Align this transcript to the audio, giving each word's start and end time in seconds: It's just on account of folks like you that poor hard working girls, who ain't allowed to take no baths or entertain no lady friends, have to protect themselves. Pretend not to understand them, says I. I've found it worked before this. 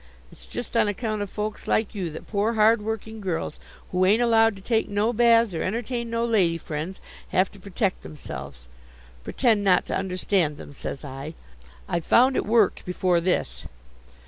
It's 0.31 0.47
just 0.47 0.75
on 0.75 0.87
account 0.87 1.21
of 1.21 1.29
folks 1.29 1.67
like 1.67 1.93
you 1.93 2.09
that 2.09 2.25
poor 2.25 2.53
hard 2.53 2.81
working 2.81 3.21
girls, 3.21 3.59
who 3.91 4.03
ain't 4.03 4.19
allowed 4.19 4.55
to 4.55 4.61
take 4.63 4.89
no 4.89 5.13
baths 5.13 5.53
or 5.53 5.61
entertain 5.61 6.09
no 6.09 6.25
lady 6.25 6.57
friends, 6.57 6.99
have 7.29 7.51
to 7.51 7.59
protect 7.59 8.01
themselves. 8.01 8.67
Pretend 9.23 9.63
not 9.63 9.85
to 9.85 9.95
understand 9.95 10.57
them, 10.57 10.73
says 10.73 11.05
I. 11.05 11.35
I've 11.87 12.03
found 12.03 12.35
it 12.35 12.47
worked 12.47 12.83
before 12.83 13.21
this. 13.21 13.67